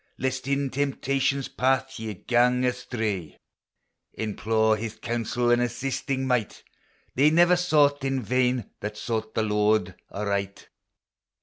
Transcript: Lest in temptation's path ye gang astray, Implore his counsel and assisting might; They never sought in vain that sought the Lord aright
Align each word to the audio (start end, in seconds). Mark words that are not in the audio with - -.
Lest 0.17 0.47
in 0.47 0.71
temptation's 0.71 1.47
path 1.47 1.99
ye 1.99 2.15
gang 2.15 2.65
astray, 2.65 3.37
Implore 4.15 4.75
his 4.75 4.95
counsel 4.95 5.51
and 5.51 5.61
assisting 5.61 6.25
might; 6.25 6.63
They 7.13 7.29
never 7.29 7.55
sought 7.55 8.03
in 8.03 8.23
vain 8.23 8.71
that 8.79 8.97
sought 8.97 9.35
the 9.35 9.43
Lord 9.43 9.93
aright 10.11 10.69